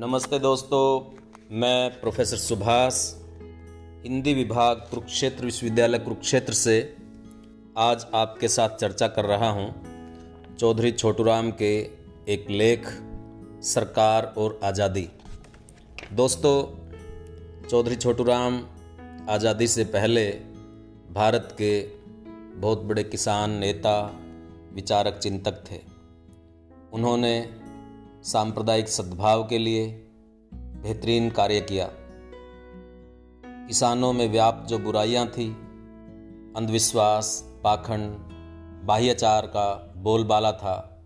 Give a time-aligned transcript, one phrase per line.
[0.00, 1.16] नमस्ते दोस्तों,
[1.50, 2.94] मैं प्रोफेसर सुभाष,
[4.04, 6.76] हिंदी विभाग कुरुक्षेत्र विश्वविद्यालय कुरुक्षेत्र से
[7.76, 11.72] आज आपके साथ चर्चा कर रहा हूँ चौधरी छोटूराम के
[12.32, 12.86] एक लेख,
[13.64, 15.08] सरकार और आज़ादी।
[16.12, 16.56] दोस्तों,
[17.68, 18.64] चौधरी छोटूराम
[19.30, 20.28] आज़ादी से पहले
[21.12, 21.80] भारत के
[22.60, 24.00] बहुत बड़े किसान, नेता,
[24.72, 25.80] विचारक, चिंतक थे।
[26.92, 27.38] उन्होंने
[28.22, 29.86] सांप्रदायिक सद्भाव के लिए
[30.54, 31.90] बेहतरीन कार्य किया।
[33.44, 35.50] किसानों में व्याप्त जो बुराइयाँ थी,
[36.56, 38.10] अंधविश्वास, पाखंड,
[38.86, 41.02] बाह्याचार का बोलबाला था,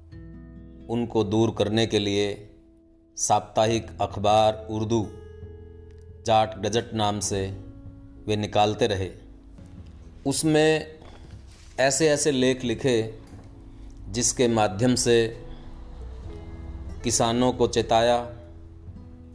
[0.90, 2.54] उनको दूर करने के लिए
[3.16, 5.06] साप्ताहिक अखबार उर्दू,
[6.26, 7.60] जाट गजट नाम से
[8.26, 9.10] वे निकालते रहे।
[10.26, 10.98] उसमें
[11.80, 13.18] ऐसे ऐसे लेख लिखे
[14.08, 15.46] जिसके माध्यम से
[17.04, 18.36] किसानों को चेताया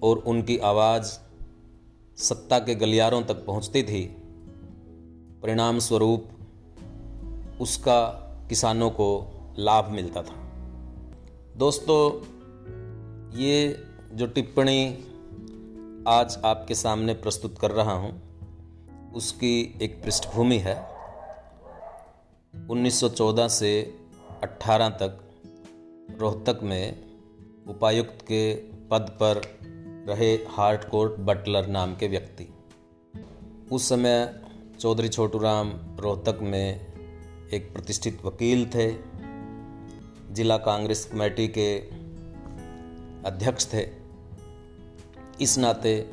[0.04, 1.20] और उनकी आवाज़
[2.18, 4.06] सत्ता के गलियारों तक पहुँचती थी।
[5.44, 6.26] परिणाम स्वरूप
[7.62, 8.08] उसका
[8.50, 9.28] किसानों को
[9.60, 10.52] लाभ मिलता था।
[11.58, 12.20] दोस्तों,
[13.40, 14.94] ये जो टिप्पणी
[16.08, 18.22] आज आपके सामने प्रस्तुत कर रहा हूँ,
[19.14, 20.88] उसकी एक पृष्ठभूमि है।
[22.70, 24.00] 1914 से
[24.44, 25.20] 18 तक
[26.20, 27.07] रोहतक में
[27.70, 28.56] उपायुक्त के
[28.92, 29.60] पद पर
[30.08, 32.54] रहे हार्टकोर्ट बटलर नाम के व्यक्ति।
[33.72, 34.42] उस समय
[34.80, 36.94] चौधरी छोटूराम रोहतक में
[37.54, 38.96] एक प्रतिष्ठित वकील थे।
[40.34, 41.80] जिला कांग्रेस कमेटी के
[43.30, 43.90] अध्यक्ष थे।
[45.42, 46.10] इस नाते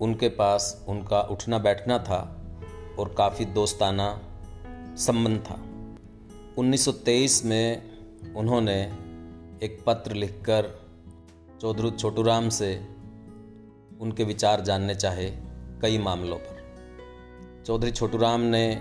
[0.00, 2.46] उनके पास उनका उठना बैठना था
[2.98, 4.22] और काफ़ी दोस्ताना
[4.96, 5.62] संबंध था।
[6.58, 7.82] 1923 में
[8.34, 9.11] उन्होंने
[9.62, 10.90] एक पत्र लिखकर
[11.60, 12.86] चौधरी छोटूराम से
[14.00, 15.30] उनके विचार जानने चाहे
[15.82, 16.62] कई मामलों पर।
[17.66, 18.76] चौधरी छोटूराम ने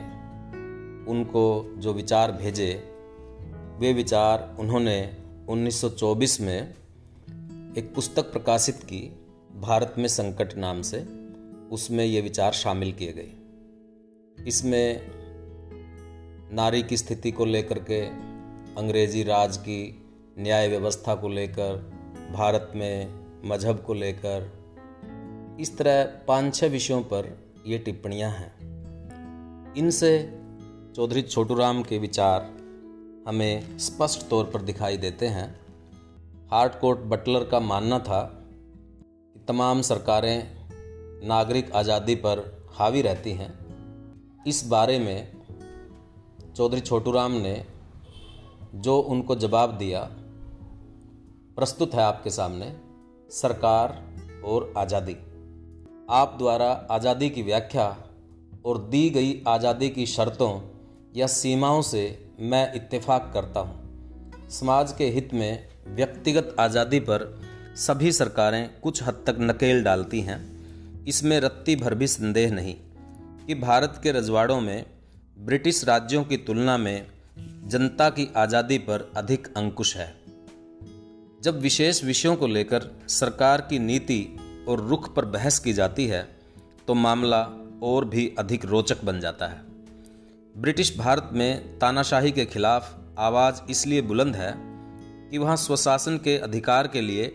[1.11, 2.93] उनको जो विचार भेजे,
[3.79, 5.17] वे विचार उन्होंने
[5.49, 6.73] 1924 में
[7.77, 9.25] एक पुस्तक प्रकाशित की,
[9.55, 11.05] भारत में संकट नाम से,
[11.71, 13.31] उसमें ये विचार शामिल किए गए।
[14.47, 15.01] इसमें
[16.55, 18.01] नारी की स्थिति को लेकर के
[18.81, 19.97] अंग्रेज़ी राज की
[20.41, 21.75] न्याय व्यवस्था को लेकर,
[22.31, 23.13] भारत में
[23.45, 24.51] मज़हब को लेकर,
[25.59, 27.37] इस तरह पाँच छः विषयों पर
[27.67, 30.37] ये टिप्पणियाँ हैं। इनसे
[30.95, 32.49] चौधरी छोटूराम के विचार
[33.27, 35.59] हमें स्पष्ट तौर पर दिखाई देते हैं।
[36.51, 38.21] हार्ट कोर्ट बटलर का मानना था
[39.33, 40.51] कि तमाम सरकारें
[41.27, 43.53] नागरिक आज़ादी पर हावी रहती हैं।
[44.47, 45.31] इस बारे में
[46.55, 47.65] चौधरी छोटूराम ने
[48.75, 50.01] जो उनको जवाब दिया
[51.57, 52.71] प्रस्तुत है आपके सामने
[53.29, 53.97] सरकार
[54.45, 55.15] और आज़ादी।
[56.09, 57.85] आप द्वारा आज़ादी की व्याख्या
[58.65, 60.59] और दी गई आज़ादी की शर्तों
[61.15, 62.03] या सीमाओं से
[62.41, 67.41] मैं इत्तेफाक करता हूँ। समाज के हित में व्यक्तिगत आज़ादी पर
[67.77, 70.39] सभी सरकारें कुछ हद तक नकेल डालती हैं।
[71.05, 72.75] इसमें रत्ती भर भी संदेह नहीं
[73.47, 74.85] कि भारत के रजवाड़ों में
[75.39, 77.07] ब्रिटिश राज्यों की तुलना में
[77.37, 80.20] जनता की आज़ादी पर अधिक अंकुश है।
[81.41, 84.19] जब विशेष विषयों को लेकर सरकार की नीति
[84.67, 86.21] और रुख पर बहस की जाती है
[86.87, 87.41] तो मामला
[87.83, 89.61] और भी अधिक रोचक बन जाता है।
[90.55, 94.53] ब्रिटिश भारत में तानाशाही के खिलाफ आवाज़ इसलिए बुलंद है
[95.31, 97.31] कि वहाँ स्वशासन के अधिकार के लिए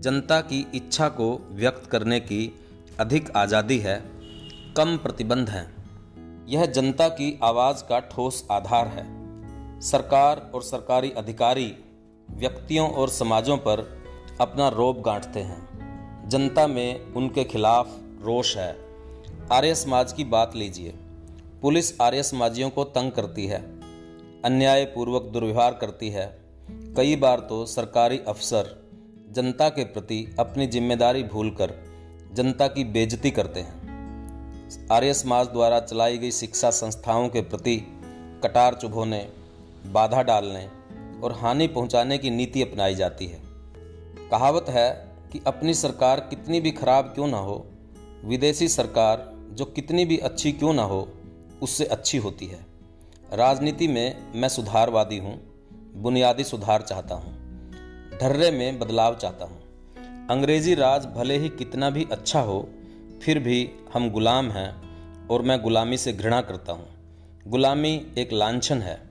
[0.00, 2.52] जनता की इच्छा को व्यक्त करने की
[3.00, 3.98] अधिक आज़ादी है,
[4.76, 5.66] कम प्रतिबंध हैं।
[6.48, 9.06] यह जनता की आवाज़ का ठोस आधार है।
[9.82, 11.74] सरकार और सरकारी अधिकारी
[12.30, 14.00] व्यक्तियों और समाजों पर
[14.40, 17.90] अपना रोब गांठते हैं। जनता में उनके खिलाफ
[18.22, 18.76] रोष है।
[19.52, 20.94] आर्य समाज की बात लीजिए।
[21.62, 23.60] पुलिस आर्य समाजियों को तंग करती है।
[24.44, 26.26] अन्यायपूर्वक दुर्व्यवहार करती है।
[26.96, 28.86] कई बार तो सरकारी अफसर
[29.30, 31.74] जनता के प्रति अपनी ज़िम्मेदारी भूलकर
[32.32, 37.76] जनता की बेजती करते हैं। आर्य समाज द्वारा चलाई गई शिक्षा संस्थाओं के प्रति
[38.44, 39.28] कटार चुभोने,
[39.86, 40.68] बाधा डालने
[41.24, 43.40] और हानि पहुँचाने की नीति अपनाई जाती है।
[44.30, 44.90] कहावत है
[45.32, 47.66] कि अपनी सरकार कितनी भी खराब क्यों ना हो,
[48.24, 51.08] विदेशी सरकार जो कितनी भी अच्छी क्यों ना हो,
[51.62, 52.66] उससे अच्छी होती है।
[53.32, 55.40] राजनीति में मैं सुधारवादी हूँ,
[55.94, 57.32] बुनियादी सुधार चाहता हूँ,
[58.20, 62.68] ढर्रे में बदलाव चाहता हूँ। अंग्रेज़ी राज भले ही कितना भी अच्छा हो,
[63.22, 66.86] फिर भी हम गुलाम हैं और मैं गुलामी से घृणा करता हूँ।
[67.48, 69.05] गुलामी एक लांछन है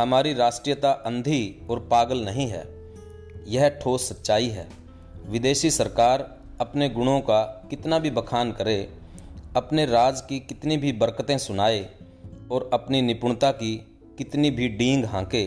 [0.00, 2.64] हमारी राष्ट्रीयता अंधी और पागल नहीं है।
[3.48, 4.68] यह ठोस सच्चाई है।
[5.26, 8.88] विदेशी सरकार अपने गुणों का कितना भी बखान करे,
[9.56, 11.90] अपने राज की कितनी भी बरकतें सुनाए
[12.52, 13.76] और अपनी निपुणता की
[14.18, 15.44] कितनी भी डींग हाँके,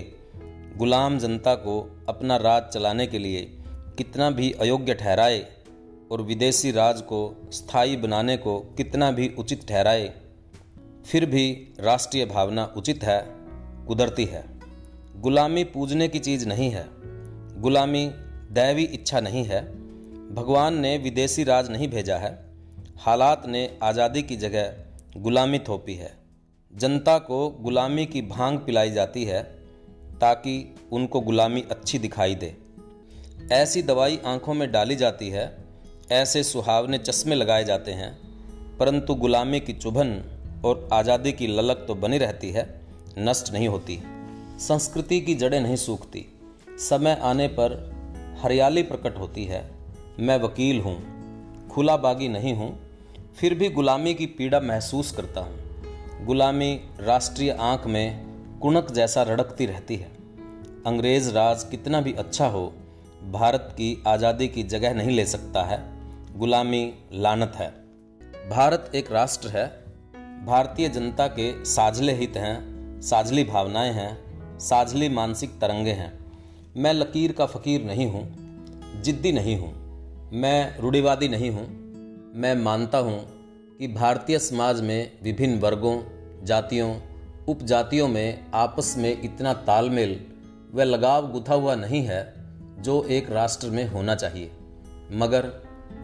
[0.78, 3.58] गुलाम जनता को अपना राज चलाने के लिए
[3.98, 5.46] कितना भी अयोग्य ठहराए
[6.12, 10.14] और विदेशी राज को स्थायी बनाने को कितना भी उचित ठहराए,
[11.06, 13.43] फिर भी राष्ट्रीय भावना उचित है।
[13.88, 14.44] कुदरती है।
[15.16, 16.88] गुलामी पूजने की चीज़ नहीं है।
[17.62, 18.12] गुलामी
[18.52, 19.66] दैवी इच्छा नहीं है।
[20.36, 22.46] भगवान ने विदेशी राज नहीं भेजा है।
[22.98, 24.74] हालात ने आज़ादी की जगह
[25.18, 26.14] गुलामी थोपी है।
[26.76, 29.44] जनता को गुलामी की भाँग पिलाई जाती है
[30.22, 32.58] ताकि उनको गुलामी अच्छी दिखाई दे।
[33.52, 35.58] ऐसी दवाई आँखों में डाली जाती है।
[36.12, 38.20] ऐसे सुहावने चश्मे लगाए जाते हैं।
[38.78, 40.24] परंतु गुलामी की चुभन
[40.66, 42.83] और आज़ादी की ललक तो बनी रहती है।
[43.20, 44.00] नष्ट नहीं होती,
[44.60, 46.26] संस्कृति की जड़ें नहीं सूखती।
[46.80, 47.94] समय आने पर
[48.44, 49.70] हरियाली प्रकट होती है।
[50.20, 50.98] मैं वकील हूँ,
[51.68, 52.80] खुला बागी नहीं हूँ,
[53.38, 59.66] फिर भी गुलामी की पीड़ा महसूस करता हूँ। गुलामी राष्ट्रीय आँख में कुणक जैसा रड़कती
[59.66, 60.12] रहती है।
[60.86, 62.74] अंग्रेज़ राज कितना भी अच्छा हो,
[63.32, 65.82] भारत की आज़ादी की जगह नहीं ले सकता है।
[66.38, 67.70] गुलामी लानत है।
[68.50, 69.66] भारत एक राष्ट्र है।
[70.46, 72.73] भारतीय जनता के साझले हित हैं।
[73.04, 76.12] साझली भावनाएँ हैं, साझली मानसिक तरंगे हैं।
[76.78, 79.72] मैं लकीर का फ़कीर नहीं हूँ, जिद्दी नहीं हूँ,
[80.34, 81.66] मैं रूढ़िवादी नहीं हूँ।
[82.36, 83.20] मैं मानता हूँ
[83.80, 86.02] कि भारतीय समाज में विभिन्न वर्गों,
[86.44, 86.96] जातियों,
[87.48, 90.26] उपजातियों में आपस में इतना तालमेल
[90.74, 92.34] व लगाव गुथा हुआ नहीं है
[92.80, 94.52] जो एक राष्ट्र में होना चाहिए।
[95.12, 95.52] मगर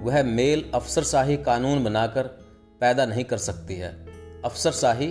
[0.02, 2.24] वह मेल अफसरशाही कानून बनाकर
[2.82, 4.06] पैदा नहीं कर सकती है।
[4.46, 5.08] अफसरशाही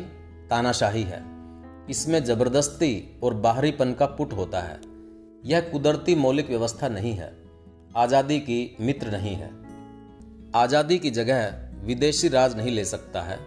[0.51, 1.38] तानाशाही है।
[1.91, 4.81] इसमें ज़बरदस्ती और बाहरीपन का पुट होता है।
[5.45, 7.33] यह कुदरती मौलिक व्यवस्था नहीं है।
[7.97, 9.51] आज़ादी की मित्र नहीं है।
[10.57, 11.47] आज़ादी की जगह
[11.85, 13.39] विदेशी राज नहीं ले सकता है।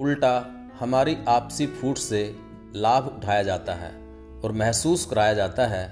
[0.00, 0.34] उल्टा
[0.80, 2.22] हमारी आपसी फूट से
[2.76, 3.90] लाभ उठाया जाता है
[4.40, 5.84] और महसूस कराया जाता है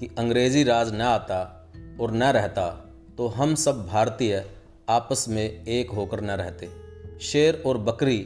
[0.00, 1.40] कि अंग्रेज़ी राज न आता
[2.00, 2.68] और न रहता
[3.18, 4.44] तो हम सब भारतीय
[4.88, 6.68] आपस में एक होकर न रहते।
[7.22, 8.18] शेर और बकरी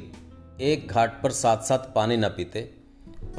[0.63, 2.69] एक घाट पर साथ साथ पानी न पीते।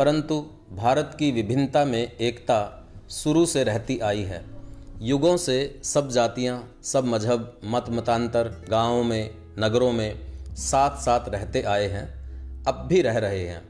[0.01, 0.35] परंतु
[0.71, 4.45] भारत की विभिन्नता में एकता शुरू से रहती आई है।
[5.01, 11.61] युगों से सब जातियाँ, सब मज़हब मत मतांतर गाँवों में नगरों में साथ साथ रहते
[11.61, 12.05] आए हैं
[12.63, 13.61] अब भी रह रहे हैं।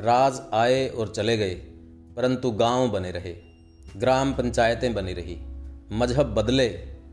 [0.00, 1.54] राज आए और चले गए
[2.16, 3.36] परंतु गाँव बने रहे
[3.96, 5.38] ग्राम पंचायतें बनी रही
[5.92, 6.68] मज़हब बदले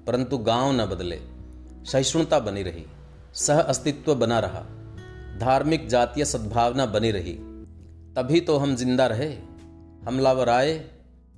[0.08, 1.20] परंतु गाँव न बदले
[1.92, 2.86] सहिष्णुता बनी रही
[3.34, 4.66] सह अस्तित्व बना रहा
[5.40, 7.51] धार्मिक जातीय सद्भावना बनी रही
[8.18, 9.28] तभी तो हम ज़िंदा रहे,
[10.06, 10.74] हमलावर आए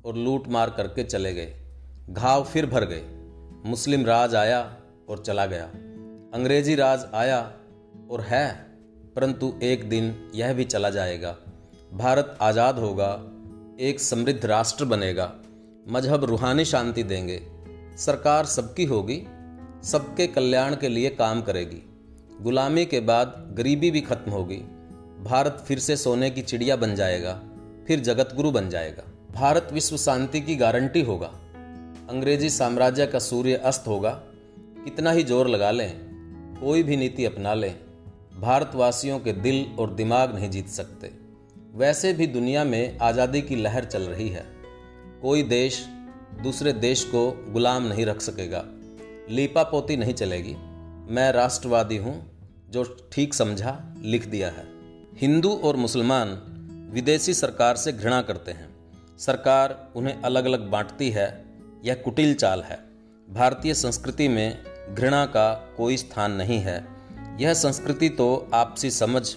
[0.06, 1.54] और लूट मार करके चले गए।
[2.10, 3.02] घाव फिर भर गए।
[3.70, 4.78] मुस्लिम राज आया
[5.10, 5.64] और चला गया।
[6.34, 7.40] अंग्रेज़ी राज आया
[8.12, 8.54] और है,
[9.16, 11.36] परंतु एक दिन यह भी चला जाएगा।
[11.94, 13.12] भारत आज़ाद होगा,
[13.80, 15.32] एक समृद्ध राष्ट्र बनेगा।
[15.88, 17.42] मज़हब रूहानी शांति देंगे।
[17.98, 19.24] सरकार सबकी होगी,
[19.84, 21.84] सबके कल्याण के लिए काम करेगी।
[22.42, 24.64] गुलामी के बाद गरीबी भी खत्म होगी।
[25.24, 27.34] भारत फिर से सोने की चिड़िया बन जाएगा,
[27.88, 29.04] फिर जगत गुरु बन जाएगा।
[29.34, 31.28] भारत विश्व शांति की गारंटी होगा।
[32.10, 34.10] अंग्रेज़ी साम्राज्य का सूर्य अस्त होगा।
[34.86, 35.92] कितना ही ज़ोर लगा लें,
[36.60, 37.76] कोई भी नीति अपना लें,
[38.40, 41.12] भारतवासियों के दिल और दिमाग नहीं जीत सकते।
[41.76, 44.46] वैसे भी दुनिया में आज़ादी की लहर चल रही है।
[45.22, 45.86] कोई देश
[46.44, 48.64] दूसरे देश को गुलाम नहीं रख सकेगा।
[49.30, 50.56] लीपा पोती नहीं चलेगी।
[51.14, 52.16] मैं राष्ट्रवादी हूँ,
[52.70, 54.73] जो ठीक समझा, लिख दिया है।
[55.18, 56.30] हिंदू और मुसलमान
[56.94, 58.76] विदेशी सरकार से घृणा करते हैं।
[59.20, 61.46] सरकार उन्हें अलग अलग बांटती है,
[61.86, 62.80] यह कुटिल चाल है।
[63.30, 64.64] भारतीय संस्कृति में
[64.96, 66.88] घृणा का कोई स्थान नहीं है।
[67.40, 69.36] यह संस्कृति तो आपसी समझ,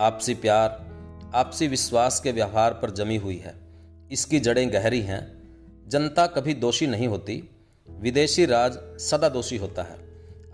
[0.00, 0.86] आपसी प्यार,
[1.34, 3.54] आपसी विश्वास के व्यवहार पर जमी हुई है।
[4.12, 5.42] इसकी जड़ें गहरी हैं।
[5.88, 7.50] जनता कभी दोषी नहीं होती।
[8.00, 9.96] विदेशी राज सदा दोषी होता है।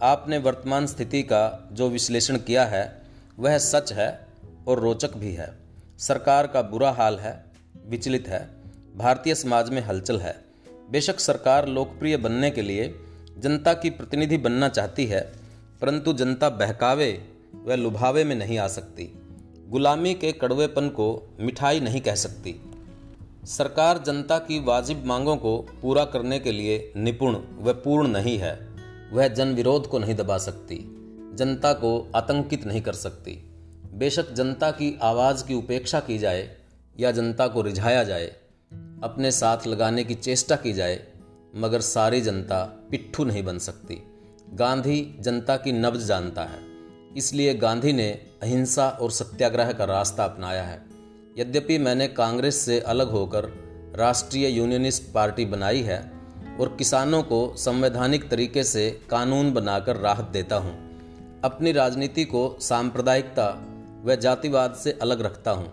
[0.02, 3.02] आपने वर्तमान स्थिति का जो विश्लेषण किया है,
[3.38, 4.27] वह सच है
[4.68, 5.58] और रोचक भी है।
[5.98, 7.44] सरकार का बुरा हाल है,
[7.86, 8.48] विचलित है।
[8.96, 10.44] भारतीय समाज में हलचल है।
[10.90, 12.94] बेशक सरकार लोकप्रिय बनने के लिए
[13.38, 15.32] जनता की प्रतिनिधि बनना चाहती है,
[15.80, 17.28] परंतु जनता बहकावे
[17.64, 19.12] व लुभावे में नहीं आ सकती।
[19.68, 22.60] गुलामी के कड़वेपन को मिठाई नहीं कह सकती।
[23.44, 28.68] सरकार जनता की वाजिब मांगों को पूरा करने के लिए निपुण व पूर्ण नहीं है।
[29.12, 30.76] वह जन विरोध को नहीं दबा सकती।
[31.34, 33.47] जनता को आतंकित नहीं कर सकती।
[33.98, 36.48] बेशक जनता की आवाज़ की उपेक्षा की जाए
[36.96, 38.26] या जनता को रिझाया जाए,
[39.02, 41.00] अपने साथ लगाने की चेष्टा की जाए,
[41.54, 44.00] मगर सारी जनता पिट्ठू नहीं बन सकती।
[44.54, 46.58] गांधी जनता की नब्ज जानता है,
[47.16, 48.10] इसलिए गांधी ने
[48.42, 50.80] अहिंसा और सत्याग्रह का रास्ता अपनाया है।
[51.38, 53.44] यद्यपि मैंने कांग्रेस से अलग होकर
[53.96, 55.98] राष्ट्रीय यूनियनिस्ट पार्टी बनाई है
[56.60, 60.76] और किसानों को संवैधानिक तरीके से कानून बनाकर राहत देता हूँ,
[61.44, 63.67] अपनी राजनीति को सांप्रदायिकता
[64.04, 65.72] व जातिवाद से अलग रखता हूँ।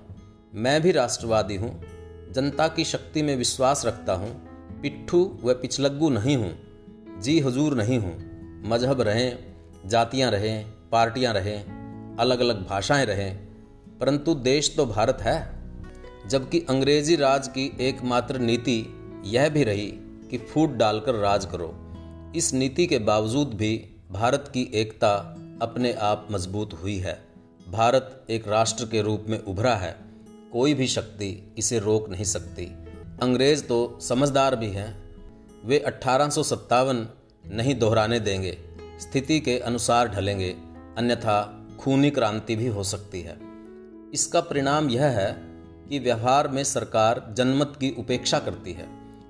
[0.56, 1.82] मैं भी राष्ट्रवादी हूँ।
[2.32, 4.46] जनता की शक्ति में विश्वास रखता हूँ।
[4.82, 6.60] पिट्ठू व पिछलग्गू नहीं हूँ।
[7.22, 8.36] जी हजूर नहीं हूँ।
[8.70, 9.38] मज़हब रहें,
[9.86, 11.64] जातियाँ रहें, पार्टियाँ रहें
[12.20, 13.40] अलग अलग भाषाएँ रहें।
[14.00, 15.56] परंतु देश तो भारत है।
[16.28, 19.94] जबकि अंग्रेज़ी राज की एकमात्र नीति यह भी रही
[20.32, 21.82] कि फूट डालकर राज करो।
[22.36, 27.35] इस नीति के बावजूद भी भारत की एकता अपने आप मज़बूत हुई है।
[27.68, 29.96] भारत एक राष्ट्र के रूप में उभरा है।
[30.54, 32.66] कोई भी शक्ति इसे रोक नहीं सकती।
[33.22, 35.16] अंग्रेज़ तो समझदार भी हैं।
[35.66, 36.30] वे अट्ठारह
[37.48, 38.58] नहीं दोहराने देंगे।
[39.00, 40.50] स्थिति के अनुसार ढलेंगे।
[40.98, 43.38] अन्यथा खूनी क्रांति भी हो सकती है।
[44.14, 45.34] इसका परिणाम यह है
[45.90, 48.88] कि व्यवहार में सरकार जनमत की उपेक्षा करती है।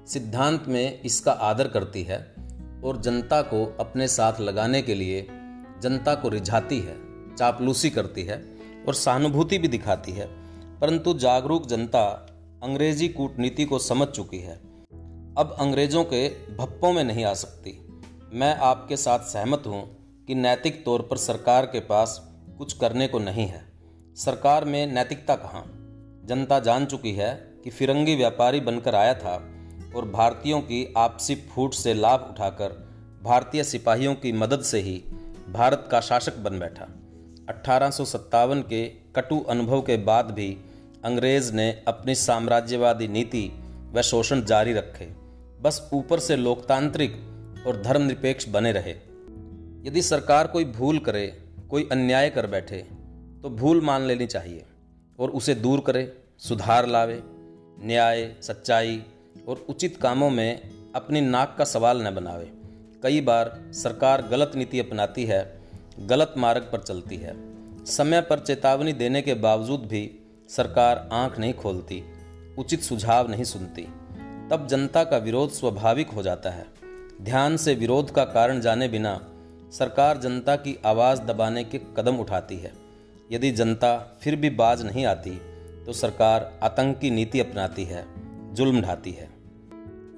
[0.08, 2.36] सिद्धांत में इसका आदर करती है
[2.84, 5.28] और जनता को अपने साथ लगाने के लिए
[5.82, 7.05] जनता को रिझाती है।
[7.36, 8.44] चापलूसी करती है
[8.88, 10.28] और सहानुभूति भी दिखाती है,
[10.80, 12.04] परंतु जागरूक जनता
[12.64, 14.56] अंग्रेज़ी कूटनीति को समझ चुकी है।
[15.38, 17.78] अब अंग्रेज़ों के भप्पों में नहीं आ सकती।
[18.34, 19.84] मैं आपके साथ सहमत हूँ
[20.28, 22.20] कि नैतिक तौर पर सरकार के पास
[22.58, 23.64] कुछ करने को नहीं है।
[24.16, 25.64] सरकार में नैतिकता कहाँ?
[26.26, 29.36] जनता जान चुकी है कि फिरंगी व्यापारी बनकर आया था
[29.96, 32.70] और भारतीयों की आपसी फूट से लाभ उठाकर
[33.24, 34.98] भारतीय सिपाहियों की मदद से ही
[35.50, 36.88] भारत का शासक बन बैठा।
[37.50, 37.92] अठारह
[38.62, 40.58] के कटु अनुभव के बाद भी
[41.04, 43.52] अंग्रेज़ ने अपनी साम्राज्यवादी नीति
[43.94, 45.06] व शोषण जारी रखे।
[45.62, 47.16] बस ऊपर से लोकतांत्रिक
[47.68, 48.92] और धर्मनिरपेक्ष बने रहे।
[49.88, 52.78] यदि सरकार कोई भूल करे, कोई अन्याय कर बैठे
[53.42, 54.66] तो भूल मान लेनी चाहिए
[55.20, 57.22] और उसे दूर करे, सुधार लावे,
[57.80, 59.04] न्याय, सच्चाई
[59.48, 62.52] और उचित कामों में अपनी नाक का सवाल न बनावे।
[63.04, 65.55] कई बार सरकार गलत नीति अपनाती है
[66.00, 67.34] गलत मार्ग पर चलती है।
[67.86, 72.04] समय पर चेतावनी देने के बावजूद भी सरकार आँख नहीं खोलती,
[72.58, 73.82] उचित सुझाव नहीं सुनती।
[74.52, 76.66] तब जनता का विरोध स्वाभाविक हो जाता है।
[77.22, 79.22] ध्यान से विरोध का कारण जाने बिना
[79.72, 82.74] सरकार जनता की आवाज़ दबाने के कदम उठाती है।
[83.32, 85.32] यदि जनता फिर भी बाज नहीं आती
[85.86, 88.06] तो सरकार आतंकी नीति अपनाती है,
[88.54, 89.30] जुल्म ढाती है।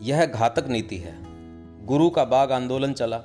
[0.02, 1.16] यह घातक नीति है।
[1.86, 3.22] गुरु का बाग आंदोलन चला।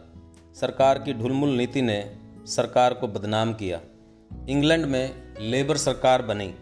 [0.54, 3.80] सरकार की ढुलमुल नीति ने सरकार को बदनाम किया।
[4.48, 6.54] इंग्लैंड में लेबर सरकार बनी।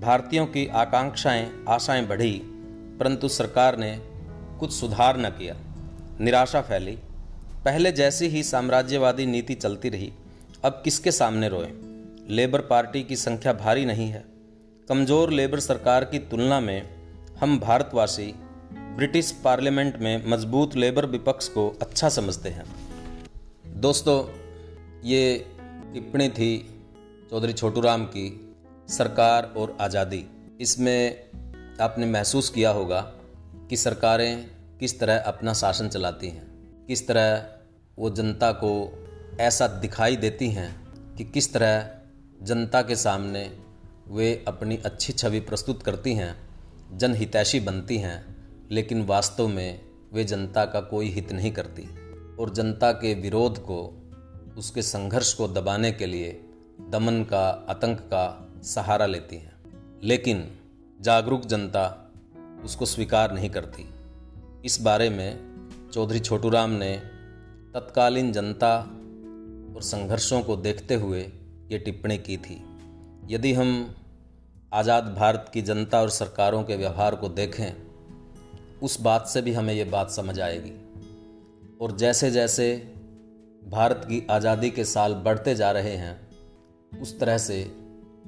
[0.00, 2.42] भारतीयों की आकांक्षाएँ, आशाएँ बढ़ी,
[3.00, 3.98] परंतु सरकार ने
[4.60, 5.56] कुछ सुधार न किया।
[6.20, 6.98] निराशा फैली।
[7.64, 10.12] पहले जैसी ही साम्राज्यवादी नीति चलती रही,
[10.64, 11.68] अब किसके सामने रोए?
[12.28, 14.24] लेबर पार्टी की संख्या भारी नहीं है।
[14.88, 16.88] कमज़ोर लेबर सरकार की तुलना में
[17.40, 18.34] हम भारतवासी
[18.72, 22.64] ब्रिटिश पार्लियामेंट में मज़बूत लेबर विपक्ष को अच्छा समझते हैं।
[23.66, 24.47] दोस्तों
[25.04, 25.46] ये
[25.94, 26.80] टिप्पणी थी
[27.30, 28.54] चौधरी छोटू राम की,
[28.88, 30.24] सरकार और आज़ादी।
[30.60, 31.28] इसमें
[31.80, 33.00] आपने महसूस किया होगा
[33.70, 34.46] कि सरकारें
[34.80, 36.46] किस तरह अपना शासन चलाती हैं,
[36.86, 37.46] किस तरह
[37.98, 39.04] वो जनता को
[39.40, 41.90] ऐसा दिखाई देती हैं कि किस तरह
[42.42, 43.50] जनता के सामने
[44.08, 46.34] वे अपनी अच्छी छवि प्रस्तुत करती हैं,
[46.98, 48.36] जनहितैषी बनती हैं,
[48.70, 49.80] लेकिन वास्तव में
[50.12, 51.88] वे जनता का कोई हित नहीं करती।
[52.36, 53.97] और जनता के विरोध को
[54.58, 56.44] उसके संघर्ष को दबाने के लिए
[56.90, 59.56] दमन का, आतंक का सहारा लेती हैं।
[60.04, 60.58] लेकिन
[61.00, 62.12] जागरूक जनता
[62.64, 63.90] उसको स्वीकार नहीं करती।
[64.64, 65.58] इस बारे में
[65.92, 66.96] चौधरी छोटूराम ने
[67.74, 68.78] तत्कालीन जनता
[69.76, 71.20] और संघर्षों को देखते हुए
[71.72, 72.64] ये टिप्पणी की थी।
[73.30, 73.96] यदि हम
[74.72, 77.72] आज़ाद भारत की जनता और सरकारों के व्यवहार को देखें,
[78.82, 80.72] उस बात से भी हमें ये बात समझ आएगी।
[81.80, 82.94] और जैसे जैसे
[83.68, 86.28] भारत की आज़ादी के साल बढ़ते जा रहे हैं,
[87.02, 87.72] उस तरह से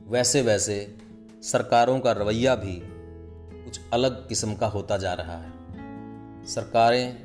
[0.09, 0.97] वैसे वैसे
[1.43, 2.83] सरकारों का रवैया भी
[3.65, 5.53] कुछ अलग किस्म का होता जा रहा है।
[6.47, 7.19] सरकारें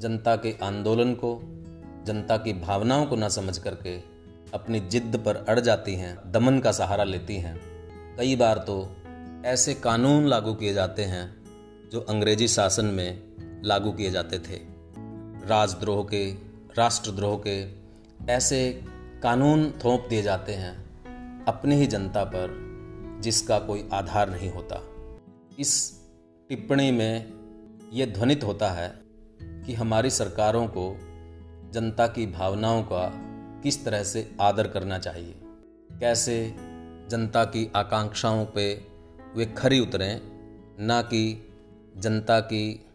[0.00, 1.40] जनता के आंदोलन को,
[2.06, 3.96] जनता की भावनाओं को न समझ करके
[4.54, 7.60] अपनी जिद्द पर अड़ जाती हैं, दमन का सहारा लेती हैं।
[8.18, 8.96] कई बार तो
[9.44, 11.36] ऐसे कानून लागू किए जाते हैं,
[11.92, 13.22] जो अंग्रेज़ी शासन में
[13.64, 14.60] लागू किए जाते थे।
[15.48, 16.47] राजद्रोह के
[16.78, 17.72] राष्ट्रद्रोह के
[18.32, 18.84] ऐसे
[19.22, 20.74] कानून थोप दिए जाते हैं
[21.44, 22.68] अपनी ही जनता पर
[23.20, 24.82] जिसका कोई आधार नहीं होता।
[25.58, 26.00] इस
[26.48, 27.32] टिप्पणी में
[27.92, 29.00] ये ध्वनित होता है
[29.42, 30.96] कि हमारी सरकारों को
[31.72, 33.12] जनता की भावनाओं का
[33.62, 35.34] किस तरह से आदर करना चाहिए।
[36.00, 36.54] कैसे
[37.10, 38.86] जनता की आकांक्षाओं पे
[39.36, 40.20] वे खरी उतरें,
[40.86, 41.52] ना कि
[41.96, 42.86] जनता की,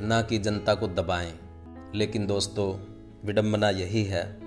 [0.00, 1.45] ना कि जनता को दबाएँ।
[1.94, 4.40] लेकिन दोस्तों, विडंबना यही है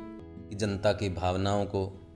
[0.49, 2.07] कि जनता की भावनाओं को,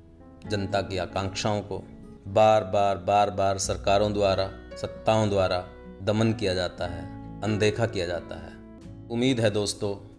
[0.48, 1.84] जनता की आकांक्षाओं को
[2.28, 5.68] बार बार बार बार सरकारों द्वारा, सत्ताओं द्वारा
[6.02, 7.02] दमन किया जाता है,
[7.42, 8.54] अनदेखा किया जाता है।
[9.12, 10.14] उम्मीद है दोस्तों,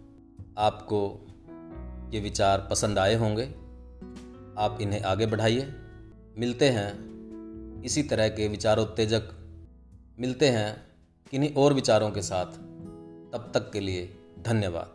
[0.57, 1.27] आपको
[2.13, 3.45] ये विचार पसंद आए होंगे।
[4.57, 5.73] आप इन्हें आगे बढ़ाइए।
[6.37, 7.15] मिलते हैं
[7.83, 9.23] इसी तरह के विचारोत्तेजक,
[10.19, 10.87] मिलते हैं
[11.31, 12.45] किन्हीं और विचारों के साथ।
[13.33, 14.94] तब तक के लिए धन्यवाद।